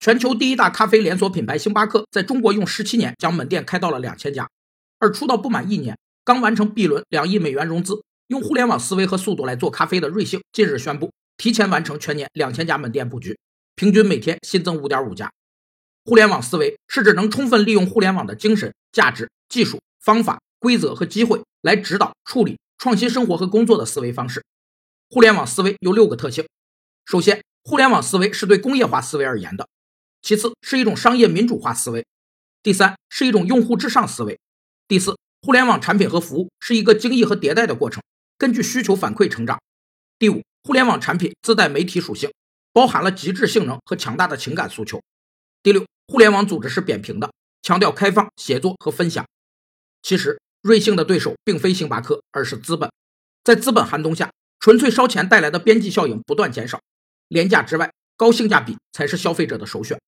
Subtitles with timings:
[0.00, 4.48] 全球第一大咖啡连锁品牌星巴克在中国用十七年将门店开到了两千家，
[4.98, 13.38] 而出道不满一年，刚完成 B 轮两亿美元融资，用互联网思维和速度来做咖啡的瑞幸近日宣布，提前完成全年两千家门店布局，
[13.76, 15.30] 平均每天新增五点五家。
[16.06, 24.42] 互联网思维是指能充分利用互联网的精神、价值、技术、方法、规则和机会来指导、处理创新生活和工作的思维方式。
[25.10, 26.46] 互联网思维有六个特性：
[27.04, 29.66] 首先，互联网思维是对工业化思维而言的；
[30.22, 32.02] 其次，是一种商业民主化思维；
[32.62, 34.36] 第三，是一种用户至上思维；
[34.86, 38.02] 第四，互联网产品和服务是一个精益和迭代的过程，
[38.36, 39.56] 根据需求反馈成长；
[40.18, 42.30] 第五，互联网产品自带媒体属性，
[42.72, 44.98] 包含了极致性能和强大的情感诉求；
[45.62, 49.26] 第六，互联网组织是扁平的，强调开放、协作和分享。
[50.02, 52.90] 其实，瑞幸的对手并非星巴克，而是资本。
[53.44, 56.80] 在资本寒冬下，纯粹烧钱带来的边际效应不断减少。
[57.28, 60.00] 廉价之外，高性价比才是消费者的首选。